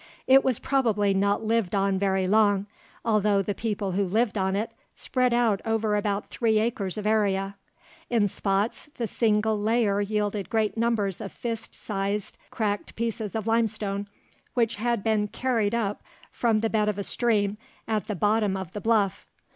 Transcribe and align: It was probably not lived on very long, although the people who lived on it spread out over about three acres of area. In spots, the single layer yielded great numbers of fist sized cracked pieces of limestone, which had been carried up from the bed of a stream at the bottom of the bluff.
It 0.25 0.43
was 0.43 0.57
probably 0.57 1.13
not 1.13 1.43
lived 1.43 1.75
on 1.75 1.99
very 1.99 2.27
long, 2.27 2.65
although 3.05 3.43
the 3.43 3.53
people 3.53 3.91
who 3.91 4.03
lived 4.03 4.35
on 4.35 4.55
it 4.55 4.71
spread 4.95 5.31
out 5.31 5.61
over 5.63 5.95
about 5.95 6.31
three 6.31 6.57
acres 6.57 6.97
of 6.97 7.05
area. 7.05 7.55
In 8.09 8.27
spots, 8.27 8.89
the 8.97 9.05
single 9.05 9.59
layer 9.59 10.01
yielded 10.01 10.49
great 10.49 10.75
numbers 10.75 11.21
of 11.21 11.31
fist 11.31 11.75
sized 11.75 12.35
cracked 12.49 12.95
pieces 12.95 13.35
of 13.35 13.45
limestone, 13.45 14.07
which 14.55 14.77
had 14.77 15.03
been 15.03 15.27
carried 15.27 15.75
up 15.75 16.01
from 16.31 16.61
the 16.61 16.69
bed 16.71 16.89
of 16.89 16.97
a 16.97 17.03
stream 17.03 17.59
at 17.87 18.07
the 18.07 18.15
bottom 18.15 18.57
of 18.57 18.71
the 18.71 18.81
bluff. 18.81 19.27